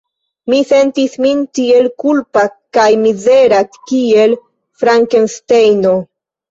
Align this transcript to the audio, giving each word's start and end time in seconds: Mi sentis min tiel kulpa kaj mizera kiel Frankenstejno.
Mi 0.51 0.61
sentis 0.69 1.17
min 1.25 1.43
tiel 1.59 1.85
kulpa 2.05 2.45
kaj 2.79 2.89
mizera 3.05 3.63
kiel 3.77 4.39
Frankenstejno. 4.83 5.99